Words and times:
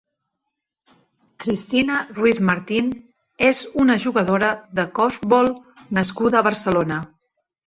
Cristina 1.43 1.99
Ruiz 2.19 2.39
Martin 2.47 2.89
és 3.51 3.61
una 3.85 3.99
jugadora 4.07 4.51
de 4.81 4.87
corfbol 5.01 5.53
nascuda 6.01 6.43
a 6.43 6.45
Barcelona. 6.51 7.01